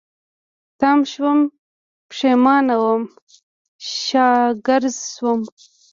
تم 0.79 0.99
شوم، 1.11 1.39
پيښمانه 2.09 2.75
وم، 2.83 3.01
شاګرځ 4.03 4.97
شوم 5.13 5.39